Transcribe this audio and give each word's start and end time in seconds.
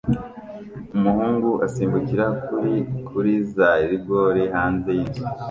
Umuhungu 0.97 1.49
asimbukira 1.65 2.25
kuri 2.47 2.75
kuri 3.07 3.33
za 3.53 3.69
rigore 3.89 4.43
hanze 4.55 4.89
yinzu 4.97 5.23